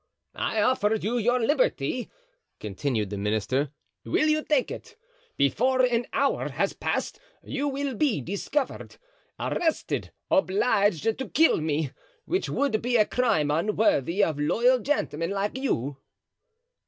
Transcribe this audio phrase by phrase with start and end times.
[0.33, 2.09] "I offered you your liberty,"
[2.59, 3.69] continued the minister;
[4.03, 4.95] "will you take it?
[5.37, 8.97] Before an hour has passed you will be discovered,
[9.39, 11.91] arrested, obliged to kill me,
[12.25, 15.97] which would be a crime unworthy of loyal gentlemen like you."